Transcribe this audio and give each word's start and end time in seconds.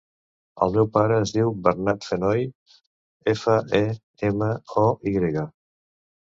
El 0.65 0.71
meu 0.77 0.87
pare 0.93 1.17
es 1.25 1.33
diu 1.35 1.51
Bernat 1.67 2.07
Fenoy: 2.11 2.41
efa, 3.35 3.59
e, 3.81 3.83
ena, 4.31 4.49
o, 4.87 4.89
i 5.13 5.15
grega. 5.21 5.47